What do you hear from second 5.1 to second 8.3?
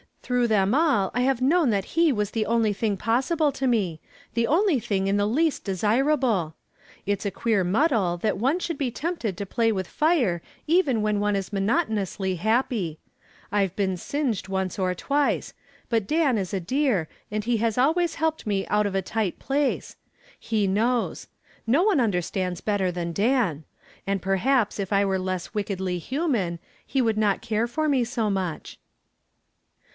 the least desirable. It's a queer muddle